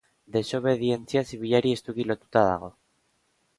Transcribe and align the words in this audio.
Desobedientzia 0.37 1.23
zibilari 1.33 1.75
estuki 1.79 2.09
lotua 2.13 2.45
dago. 2.51 2.73